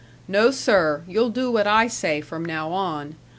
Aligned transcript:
No, 0.27 0.49
sir, 0.49 1.03
you'll 1.07 1.29
do 1.29 1.51
what 1.51 1.67
I 1.67 1.85
say 1.85 2.21
from 2.21 2.43
now 2.43 2.71
on. 2.71 3.17